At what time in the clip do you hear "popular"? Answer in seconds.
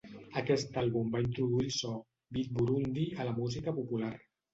3.77-4.11